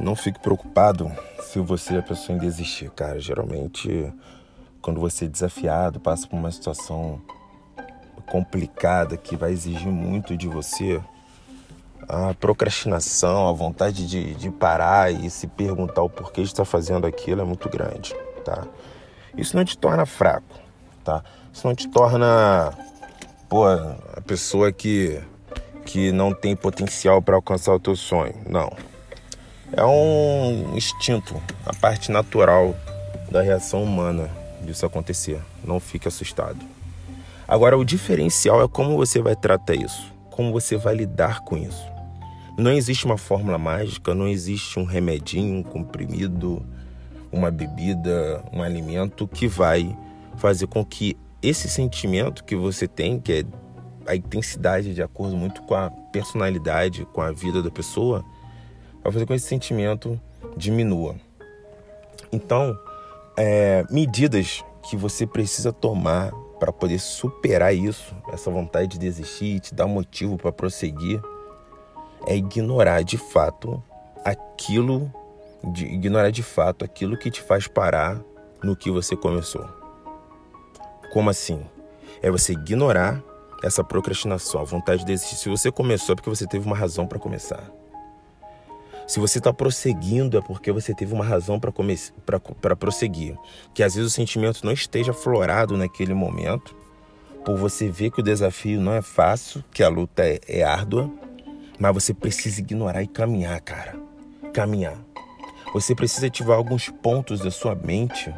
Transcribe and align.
Não 0.00 0.14
fique 0.14 0.38
preocupado 0.38 1.10
se 1.40 1.58
você 1.58 1.96
é 1.96 1.98
a 1.98 2.02
pessoa 2.02 2.36
em 2.36 2.40
desistir, 2.40 2.90
cara. 2.90 3.18
Geralmente, 3.18 4.12
quando 4.80 5.00
você 5.00 5.24
é 5.24 5.28
desafiado, 5.28 5.98
passa 5.98 6.26
por 6.26 6.36
uma 6.36 6.50
situação 6.52 7.20
complicada 8.30 9.16
que 9.16 9.36
vai 9.36 9.52
exigir 9.52 9.88
muito 9.88 10.36
de 10.36 10.46
você, 10.46 11.00
a 12.08 12.32
procrastinação, 12.34 13.48
a 13.48 13.52
vontade 13.52 14.06
de, 14.06 14.34
de 14.34 14.50
parar 14.50 15.12
e 15.12 15.28
se 15.28 15.46
perguntar 15.46 16.02
o 16.02 16.08
porquê 16.10 16.42
de 16.42 16.48
estar 16.48 16.64
fazendo 16.64 17.06
aquilo 17.06 17.40
é 17.40 17.44
muito 17.44 17.68
grande, 17.68 18.14
tá? 18.44 18.66
Isso 19.36 19.56
não 19.56 19.64
te 19.64 19.76
torna 19.76 20.06
fraco, 20.06 20.58
tá? 21.04 21.22
Isso 21.52 21.66
não 21.66 21.74
te 21.74 21.88
torna, 21.88 22.72
pô, 23.48 23.66
a 23.66 24.20
pessoa 24.26 24.72
que, 24.72 25.20
que 25.84 26.12
não 26.12 26.32
tem 26.32 26.54
potencial 26.56 27.20
para 27.20 27.36
alcançar 27.36 27.74
o 27.74 27.80
teu 27.80 27.96
sonho, 27.96 28.34
não. 28.48 28.70
É 29.72 29.84
um 29.84 30.74
instinto, 30.74 31.40
a 31.66 31.74
parte 31.74 32.10
natural 32.10 32.74
da 33.30 33.42
reação 33.42 33.82
humana 33.82 34.30
disso 34.62 34.86
acontecer. 34.86 35.40
Não 35.62 35.78
fique 35.78 36.08
assustado. 36.08 36.58
Agora, 37.46 37.76
o 37.76 37.84
diferencial 37.84 38.62
é 38.62 38.68
como 38.68 38.96
você 38.96 39.20
vai 39.20 39.36
tratar 39.36 39.74
isso, 39.74 40.12
como 40.30 40.52
você 40.52 40.76
vai 40.76 40.94
lidar 40.94 41.40
com 41.40 41.56
isso. 41.56 41.86
Não 42.56 42.72
existe 42.72 43.04
uma 43.04 43.18
fórmula 43.18 43.58
mágica, 43.58 44.14
não 44.14 44.26
existe 44.26 44.78
um 44.78 44.84
remedinho, 44.84 45.58
um 45.58 45.62
comprimido, 45.62 46.64
uma 47.30 47.50
bebida, 47.50 48.42
um 48.52 48.62
alimento 48.62 49.28
que 49.28 49.46
vai 49.46 49.96
fazer 50.36 50.66
com 50.66 50.84
que 50.84 51.16
esse 51.42 51.68
sentimento 51.68 52.42
que 52.42 52.56
você 52.56 52.88
tem, 52.88 53.20
que 53.20 53.32
é 53.32 53.44
a 54.10 54.16
intensidade 54.16 54.94
de 54.94 55.02
acordo 55.02 55.36
muito 55.36 55.62
com 55.62 55.74
a 55.74 55.90
personalidade, 55.90 57.06
com 57.12 57.20
a 57.20 57.30
vida 57.30 57.62
da 57.62 57.70
pessoa, 57.70 58.24
vai 59.02 59.12
fazer 59.12 59.24
com 59.24 59.32
que 59.32 59.36
esse 59.36 59.46
sentimento 59.46 60.20
diminua. 60.56 61.16
Então, 62.32 62.78
é, 63.36 63.84
medidas 63.90 64.64
que 64.82 64.96
você 64.96 65.26
precisa 65.26 65.72
tomar 65.72 66.32
para 66.58 66.72
poder 66.72 66.98
superar 66.98 67.74
isso, 67.74 68.14
essa 68.32 68.50
vontade 68.50 68.88
de 68.88 68.98
desistir, 68.98 69.60
te 69.60 69.74
dar 69.74 69.86
motivo 69.86 70.36
para 70.36 70.50
prosseguir, 70.50 71.22
é 72.26 72.36
ignorar 72.36 73.02
de 73.02 73.16
fato 73.16 73.82
aquilo, 74.24 75.12
de, 75.72 75.86
ignorar 75.86 76.30
de 76.30 76.42
fato 76.42 76.84
aquilo 76.84 77.16
que 77.16 77.30
te 77.30 77.40
faz 77.40 77.68
parar 77.68 78.20
no 78.62 78.76
que 78.76 78.90
você 78.90 79.16
começou. 79.16 79.64
Como 81.12 81.30
assim? 81.30 81.64
É 82.20 82.30
você 82.30 82.52
ignorar 82.52 83.22
essa 83.62 83.82
procrastinação, 83.82 84.60
a 84.60 84.64
vontade 84.64 85.00
de 85.00 85.06
desistir. 85.06 85.36
Se 85.36 85.48
você 85.48 85.70
começou 85.70 86.12
é 86.12 86.16
porque 86.16 86.30
você 86.30 86.46
teve 86.46 86.66
uma 86.66 86.76
razão 86.76 87.06
para 87.06 87.18
começar. 87.18 87.70
Se 89.08 89.18
você 89.18 89.38
está 89.38 89.54
prosseguindo, 89.54 90.36
é 90.36 90.42
porque 90.42 90.70
você 90.70 90.94
teve 90.94 91.14
uma 91.14 91.24
razão 91.24 91.58
para 91.58 92.76
prosseguir. 92.76 93.38
Que 93.72 93.82
às 93.82 93.94
vezes 93.94 94.12
o 94.12 94.14
sentimento 94.14 94.62
não 94.62 94.70
esteja 94.70 95.14
florado 95.14 95.78
naquele 95.78 96.12
momento, 96.12 96.76
por 97.42 97.56
você 97.56 97.88
ver 97.88 98.10
que 98.10 98.20
o 98.20 98.22
desafio 98.22 98.78
não 98.78 98.92
é 98.92 99.00
fácil, 99.00 99.64
que 99.72 99.82
a 99.82 99.88
luta 99.88 100.22
é, 100.22 100.38
é 100.46 100.62
árdua, 100.62 101.10
mas 101.78 101.94
você 101.94 102.12
precisa 102.12 102.60
ignorar 102.60 103.02
e 103.02 103.06
caminhar, 103.06 103.58
cara. 103.62 103.98
Caminhar. 104.52 104.98
Você 105.72 105.94
precisa 105.94 106.26
ativar 106.26 106.58
alguns 106.58 106.90
pontos 106.90 107.40
da 107.40 107.50
sua 107.50 107.74
mente 107.74 108.34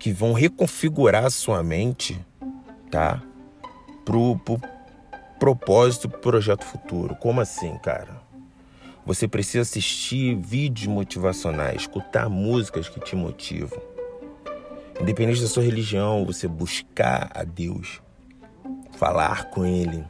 que 0.00 0.12
vão 0.12 0.32
reconfigurar 0.32 1.26
a 1.26 1.30
sua 1.30 1.62
mente, 1.62 2.18
tá? 2.90 3.22
Pro, 4.04 4.36
pro 4.38 4.60
propósito, 5.38 6.08
pro 6.08 6.18
projeto 6.18 6.64
futuro. 6.64 7.14
Como 7.14 7.40
assim, 7.40 7.78
cara? 7.78 8.29
Você 9.06 9.26
precisa 9.26 9.62
assistir 9.62 10.36
vídeos 10.36 10.86
motivacionais, 10.86 11.82
escutar 11.82 12.28
músicas 12.28 12.88
que 12.88 13.00
te 13.00 13.16
motivam. 13.16 13.80
Independente 15.00 15.40
da 15.40 15.48
sua 15.48 15.62
religião, 15.62 16.24
você 16.26 16.46
buscar 16.46 17.30
a 17.34 17.42
Deus, 17.42 18.02
falar 18.98 19.50
com 19.50 19.64
Ele, 19.64 20.04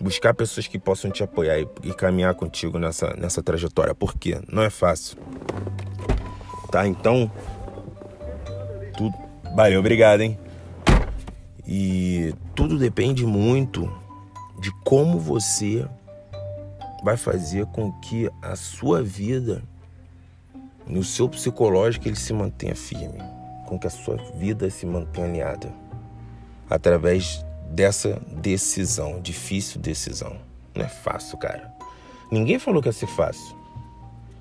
buscar 0.00 0.32
pessoas 0.32 0.68
que 0.68 0.78
possam 0.78 1.10
te 1.10 1.22
apoiar 1.22 1.58
e, 1.58 1.68
e 1.82 1.92
caminhar 1.92 2.34
contigo 2.34 2.78
nessa, 2.78 3.14
nessa 3.14 3.42
trajetória. 3.42 3.94
Porque 3.94 4.40
não 4.50 4.62
é 4.62 4.70
fácil. 4.70 5.18
Tá? 6.70 6.86
Então, 6.86 7.30
tudo. 8.96 9.14
Valeu, 9.54 9.80
obrigado, 9.80 10.20
hein? 10.20 10.38
E 11.66 12.34
tudo 12.54 12.78
depende 12.78 13.24
muito 13.24 13.90
de 14.60 14.70
como 14.84 15.18
você 15.18 15.88
vai 17.04 17.18
fazer 17.18 17.66
com 17.66 17.92
que 18.00 18.30
a 18.40 18.56
sua 18.56 19.02
vida, 19.02 19.62
no 20.86 21.04
seu 21.04 21.28
psicológico, 21.28 22.08
ele 22.08 22.16
se 22.16 22.32
mantenha 22.32 22.74
firme, 22.74 23.18
com 23.66 23.78
que 23.78 23.86
a 23.86 23.90
sua 23.90 24.16
vida 24.16 24.70
se 24.70 24.86
mantenha 24.86 25.26
alinhada 25.26 25.70
através 26.68 27.44
dessa 27.70 28.18
decisão, 28.30 29.20
difícil 29.20 29.78
decisão. 29.82 30.38
Não 30.74 30.82
é 30.82 30.88
fácil, 30.88 31.36
cara. 31.36 31.70
Ninguém 32.30 32.58
falou 32.58 32.80
que 32.80 32.88
ia 32.88 32.92
ser 32.92 33.06
fácil. 33.06 33.54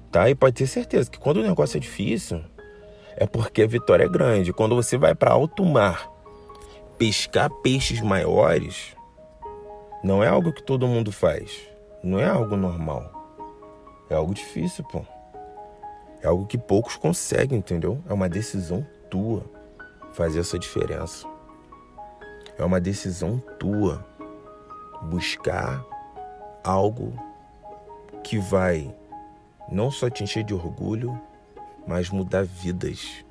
Tá? 0.10 0.30
E 0.30 0.36
pode 0.36 0.56
ter 0.56 0.68
certeza 0.68 1.12
que 1.12 1.20
quando 1.20 1.38
o 1.38 1.44
negócio 1.44 1.76
é 1.76 1.80
difícil, 1.82 2.42
é 3.18 3.28
porque 3.28 3.62
a 3.62 3.68
vitória 3.68 4.06
é 4.06 4.10
grande. 4.10 4.54
Quando 4.54 4.74
você 4.74 4.98
vai 4.98 5.14
para 5.14 5.32
alto 5.32 5.66
mar 5.66 6.10
pescar 6.98 7.50
peixes 7.50 8.00
maiores, 8.00 8.96
não 10.02 10.24
é 10.24 10.30
algo 10.30 10.54
que 10.54 10.64
todo 10.64 10.88
mundo 10.88 11.12
faz. 11.12 11.73
Não 12.04 12.20
é 12.20 12.28
algo 12.28 12.58
normal. 12.58 13.10
É 14.10 14.16
algo 14.16 14.34
difícil, 14.34 14.84
pô. 14.84 15.06
É 16.22 16.28
algo 16.28 16.46
que 16.46 16.58
poucos 16.58 16.98
conseguem, 16.98 17.60
entendeu? 17.60 18.04
É 18.10 18.14
uma 18.14 18.28
decisão 18.28 18.86
tua 19.10 19.46
fazer 20.12 20.42
essa 20.42 20.60
diferença. 20.60 21.26
É 22.58 22.64
uma 22.66 22.82
decisão 22.82 23.40
tua 23.58 24.06
buscar 25.04 25.84
algo 26.64 27.14
que 28.24 28.38
vai 28.38 28.94
não 29.72 29.90
só 29.90 30.10
te 30.10 30.24
encher 30.24 30.44
de 30.44 30.54
orgulho, 30.54 31.18
mas 31.88 32.10
mudar 32.10 32.44
vidas. 32.44 33.26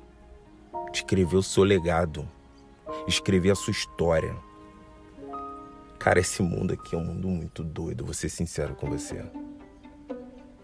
Escrever 0.91 1.37
o 1.37 1.43
seu 1.43 1.63
legado, 1.63 2.27
escrever 3.07 3.51
a 3.51 3.55
sua 3.55 3.71
história. 3.71 4.35
Cara, 6.03 6.19
esse 6.19 6.43
mundo 6.43 6.73
aqui 6.73 6.95
é 6.95 6.97
um 6.97 7.05
mundo 7.05 7.29
muito 7.29 7.63
doido, 7.63 8.03
vou 8.03 8.13
ser 8.13 8.27
sincero 8.27 8.75
com 8.75 8.89
você. 8.89 9.23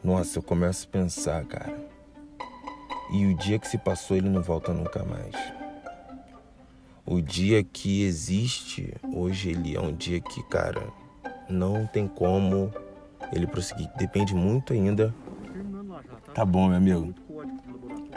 Nossa, 0.04 0.38
eu 0.38 0.44
começo 0.44 0.86
a 0.86 0.92
pensar, 0.92 1.46
cara. 1.46 1.80
E 3.10 3.26
o 3.26 3.34
dia 3.38 3.58
que 3.58 3.66
se 3.66 3.78
passou, 3.78 4.18
ele 4.18 4.28
não 4.28 4.42
volta 4.42 4.74
nunca 4.74 5.02
mais. 5.06 5.34
O 7.06 7.22
dia 7.22 7.64
que 7.64 8.04
existe, 8.04 8.94
hoje 9.16 9.52
ele 9.52 9.78
é 9.78 9.80
um 9.80 9.96
dia 9.96 10.20
que, 10.20 10.44
cara, 10.44 10.90
não 11.50 11.88
tem 11.88 12.06
como 12.06 12.70
ele 13.32 13.48
prosseguir. 13.48 13.90
Depende 13.96 14.36
muito 14.36 14.74
ainda. 14.74 15.16
Tá 16.34 16.44
bom, 16.44 16.68
meu 16.68 16.76
amigo. 16.76 17.16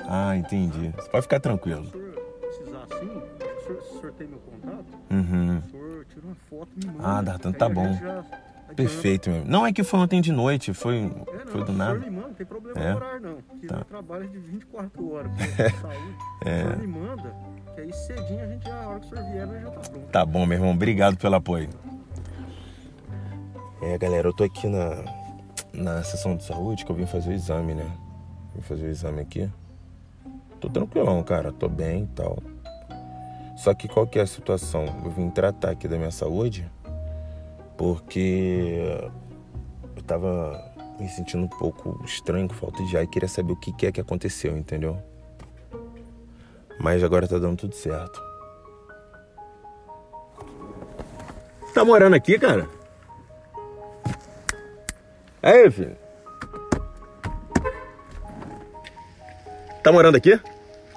Ah, 0.09 0.37
entendi. 0.37 0.93
Você 0.97 1.09
pode 1.09 1.22
ficar 1.22 1.39
tranquilo. 1.39 1.87
O 3.62 3.65
senhor 3.65 3.78
o 3.78 4.00
senhor 4.00 4.12
tem 4.12 4.28
meu 4.28 4.39
contato? 4.39 4.87
Uhum 5.11 5.62
tira 6.12 6.27
uma 6.27 6.34
foto, 6.34 6.69
me 6.77 6.87
manda. 6.87 6.99
Ah, 7.03 7.23
Dartan, 7.23 7.53
tá 7.53 7.69
bom. 7.69 7.93
Já... 7.95 8.25
Perfeito, 8.75 9.28
meu. 9.28 9.45
Não 9.45 9.67
é 9.67 9.73
que 9.73 9.84
foi 9.84 10.00
ontem 10.00 10.21
de 10.23 10.33
noite, 10.33 10.73
foi, 10.73 10.99
é, 10.99 11.03
não, 11.03 11.27
foi 11.47 11.62
do 11.62 11.72
nada. 11.72 11.99
me 11.99 12.09
manda, 12.09 12.28
não 12.28 12.34
tem 12.34 12.47
problema 12.47 12.81
é. 12.81 12.95
horário 12.95 13.21
não. 13.21 13.43
Porque 13.43 13.67
tá. 13.67 13.84
trabalho 13.84 14.27
de 14.28 14.39
24 14.39 15.12
horas 15.12 15.31
de 15.37 15.43
saúde. 15.43 16.17
é. 16.47 16.56
O 16.56 16.62
senhor 16.62 16.78
me 16.78 16.87
manda, 16.87 17.37
que 17.75 17.81
aí 17.83 17.93
cedinho 17.93 18.43
a 18.43 18.47
gente 18.47 18.65
já, 18.65 18.83
a 18.83 18.89
hora 18.89 19.01
que 19.01 19.06
o 19.06 19.09
senhor 19.11 19.25
vier, 19.31 19.62
já 19.62 19.71
tá 19.71 19.91
pronto. 19.91 20.06
Tá 20.11 20.25
bom, 20.27 20.47
meu 20.47 20.56
irmão. 20.56 20.71
Obrigado 20.71 21.19
pelo 21.19 21.34
apoio. 21.34 21.69
É, 23.83 23.98
galera, 23.98 24.28
eu 24.28 24.33
tô 24.33 24.45
aqui 24.45 24.66
na, 24.69 25.04
na 25.75 26.03
sessão 26.03 26.34
de 26.34 26.45
saúde 26.45 26.86
que 26.86 26.91
eu 26.91 26.97
vim 26.97 27.04
fazer 27.04 27.31
o 27.31 27.34
exame, 27.34 27.75
né? 27.75 27.91
Vim 28.54 28.63
fazer 28.63 28.86
o 28.86 28.91
exame 28.91 29.21
aqui. 29.21 29.51
Tô 30.60 30.71
tranquilão, 30.71 31.22
cara. 31.22 31.53
Tô 31.53 31.69
bem 31.69 32.04
e 32.04 32.07
tal. 32.07 32.39
Só 33.57 33.75
que 33.75 33.87
qual 33.89 34.07
que 34.07 34.19
é 34.19 34.22
a 34.22 34.27
situação? 34.27 34.84
Eu 35.04 35.10
vim 35.10 35.31
tratar 35.31 35.71
aqui 35.71 35.87
da 35.87 35.97
minha 35.97 36.10
saúde 36.10 36.71
porque 37.77 38.81
eu 39.97 40.03
tava 40.03 40.72
me 40.99 41.09
sentindo 41.09 41.45
um 41.45 41.49
pouco 41.49 42.01
estranho, 42.04 42.49
com 42.49 42.54
falta 42.54 42.83
de 42.84 42.97
ar 42.97 43.04
e 43.04 43.07
queria 43.07 43.28
saber 43.28 43.53
o 43.53 43.57
que 43.57 43.87
é 43.87 43.93
que 43.93 44.01
aconteceu, 44.01 44.57
entendeu? 44.57 44.97
Mas 46.78 47.03
agora 47.03 47.28
tá 47.28 47.39
dando 47.39 47.57
tudo 47.57 47.75
certo. 47.75 48.21
Tá 51.75 51.84
morando 51.84 52.15
aqui, 52.15 52.39
cara? 52.39 52.69
Aí, 55.43 55.71
filho. 55.71 55.97
Tá 59.83 59.91
morando 59.91 60.16
aqui? 60.16 60.39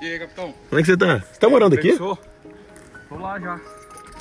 E 0.02 0.06
aí, 0.06 0.20
capitão? 0.20 0.54
Como 0.70 0.80
é 0.80 0.84
que 0.84 0.88
você 0.88 0.98
tá? 0.98 1.20
Você 1.20 1.40
tá 1.40 1.50
morando 1.50 1.74
aqui? 1.76 1.98
Tô 3.16 3.22
lá 3.22 3.40
já. 3.40 3.60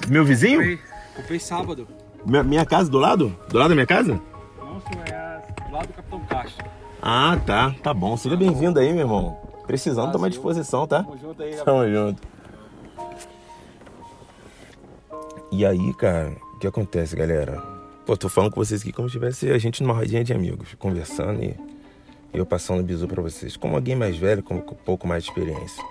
Meu 0.08 0.24
vizinho? 0.24 0.58
Comprei, 0.58 0.78
comprei 1.16 1.40
sábado. 1.40 1.88
Minha, 2.24 2.42
minha, 2.44 2.64
casa 2.64 2.88
do 2.88 2.98
lado? 2.98 3.36
Do 3.48 3.58
lado 3.58 3.70
da 3.70 3.74
minha 3.74 3.86
casa? 3.86 4.20
Não, 4.56 4.80
senhor, 4.80 5.08
é 5.08 5.42
do 5.66 5.72
lado 5.72 5.86
do 5.88 5.92
Capitão 5.94 6.20
Castro. 6.26 6.64
Ah, 7.02 7.36
tá. 7.44 7.74
Tá 7.82 7.92
bom. 7.92 8.16
Seja 8.16 8.36
bem-vindo 8.36 8.78
aí, 8.78 8.92
meu 8.92 9.00
irmão. 9.00 9.36
Precisando, 9.66 10.12
toma 10.12 10.28
à 10.28 10.30
disposição, 10.30 10.86
tá? 10.86 11.02
Tamo 11.02 11.18
junto 11.18 11.42
aí, 11.42 11.56
Tamo 11.56 11.88
junto. 11.90 12.22
E 15.50 15.66
aí, 15.66 15.94
cara, 15.94 16.32
o 16.54 16.58
que 16.60 16.66
acontece, 16.66 17.16
galera? 17.16 17.60
Pô, 18.06 18.16
tô 18.16 18.28
falando 18.28 18.52
com 18.52 18.64
vocês 18.64 18.80
aqui 18.80 18.92
como 18.92 19.08
se 19.08 19.14
tivesse 19.14 19.50
a 19.50 19.58
gente 19.58 19.82
numa 19.82 19.94
rodinha 19.94 20.22
de 20.22 20.32
amigos, 20.32 20.74
conversando 20.78 21.42
e 21.42 21.56
eu 22.32 22.46
passando 22.46 22.82
bisu 22.82 23.08
pra 23.08 23.22
vocês. 23.22 23.56
Como 23.56 23.74
alguém 23.74 23.96
mais 23.96 24.16
velho, 24.16 24.42
com 24.42 24.54
um 24.54 24.60
pouco 24.60 25.06
mais 25.06 25.24
de 25.24 25.30
experiência. 25.30 25.82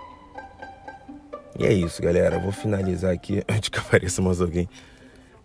E 1.58 1.66
é 1.66 1.74
isso, 1.74 2.02
galera. 2.02 2.36
Eu 2.36 2.42
vou 2.42 2.52
finalizar 2.52 3.12
aqui 3.12 3.44
antes 3.50 3.70
que 3.70 3.80
apareça 3.80 4.22
mais 4.22 4.42
alguém 4.42 4.68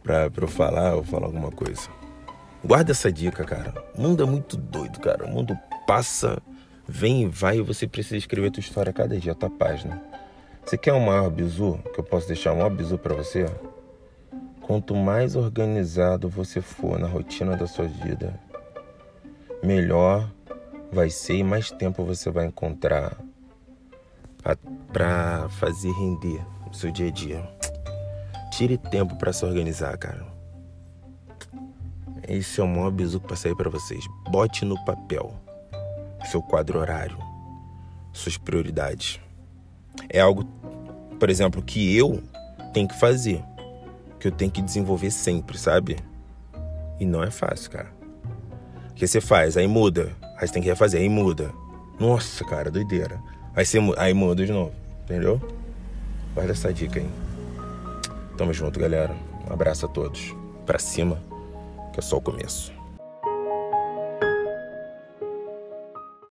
pra, 0.02 0.30
pra 0.30 0.44
eu 0.44 0.48
falar 0.48 0.94
ou 0.94 1.02
falar 1.02 1.26
alguma 1.26 1.50
coisa. 1.50 1.88
Guarda 2.64 2.92
essa 2.92 3.12
dica, 3.12 3.44
cara. 3.44 3.74
O 3.94 4.02
mundo 4.02 4.22
é 4.22 4.26
muito 4.26 4.56
doido, 4.56 4.98
cara. 5.00 5.24
O 5.24 5.28
mundo 5.28 5.56
passa, 5.86 6.42
vem 6.86 7.22
e 7.22 7.26
vai 7.26 7.58
e 7.58 7.62
você 7.62 7.86
precisa 7.86 8.16
escrever 8.16 8.50
tua 8.50 8.60
história 8.60 8.92
cada 8.92 9.18
dia, 9.18 9.34
tua 9.34 9.50
página. 9.50 10.02
Você 10.64 10.76
quer 10.76 10.92
um 10.92 11.00
maior 11.00 11.30
bizu? 11.30 11.78
Que 11.94 12.00
eu 12.00 12.04
posso 12.04 12.26
deixar 12.26 12.52
um 12.52 12.56
maior 12.56 12.70
bizu 12.70 12.98
pra 12.98 13.14
você? 13.14 13.46
Quanto 14.60 14.94
mais 14.94 15.34
organizado 15.34 16.28
você 16.28 16.60
for 16.60 16.98
na 16.98 17.06
rotina 17.06 17.56
da 17.56 17.66
sua 17.66 17.86
vida, 17.86 18.38
melhor 19.62 20.30
vai 20.92 21.08
ser 21.08 21.36
e 21.36 21.42
mais 21.42 21.70
tempo 21.70 22.04
você 22.04 22.30
vai 22.30 22.46
encontrar 22.46 23.16
para 24.92 25.48
fazer 25.50 25.90
render 25.92 26.40
o 26.70 26.74
seu 26.74 26.90
dia 26.90 27.08
a 27.08 27.10
dia. 27.10 27.48
Tire 28.52 28.78
tempo 28.78 29.16
para 29.16 29.32
se 29.32 29.44
organizar, 29.44 29.96
cara. 29.98 30.26
Esse 32.26 32.60
é 32.60 32.64
o 32.64 32.68
maior 32.68 32.90
bizu 32.90 33.20
para 33.20 33.36
sair 33.36 33.54
para 33.54 33.70
vocês. 33.70 34.04
Bote 34.30 34.64
no 34.64 34.82
papel 34.84 35.34
seu 36.26 36.42
quadro 36.42 36.78
horário, 36.78 37.16
suas 38.12 38.36
prioridades. 38.36 39.20
É 40.10 40.20
algo, 40.20 40.44
por 41.18 41.30
exemplo, 41.30 41.62
que 41.62 41.96
eu 41.96 42.22
tenho 42.74 42.88
que 42.88 42.98
fazer 42.98 43.42
que 44.18 44.26
eu 44.26 44.32
tenho 44.32 44.50
que 44.50 44.60
desenvolver 44.60 45.10
sempre, 45.10 45.56
sabe? 45.56 45.96
E 46.98 47.06
não 47.06 47.22
é 47.22 47.30
fácil, 47.30 47.70
cara. 47.70 47.90
Porque 48.88 49.06
você 49.06 49.20
faz, 49.20 49.56
aí 49.56 49.68
muda, 49.68 50.12
aí 50.36 50.46
você 50.46 50.52
tem 50.52 50.62
que 50.62 50.68
refazer, 50.68 51.00
aí 51.00 51.08
muda. 51.08 51.52
Nossa, 51.98 52.44
cara, 52.44 52.70
doideira. 52.70 53.20
Aí 53.58 53.66
você 53.66 53.78
aí 53.96 54.14
muda 54.14 54.46
de 54.46 54.52
novo, 54.52 54.70
entendeu? 55.02 55.40
Guarda 56.32 56.52
essa 56.52 56.72
dica 56.72 57.00
aí. 57.00 57.10
Tamo 58.36 58.54
junto, 58.54 58.78
galera. 58.78 59.12
Um 59.50 59.52
abraço 59.52 59.84
a 59.84 59.88
todos. 59.88 60.32
Pra 60.64 60.78
cima, 60.78 61.20
que 61.92 61.98
é 61.98 62.00
só 62.00 62.18
o 62.18 62.20
começo. 62.20 62.77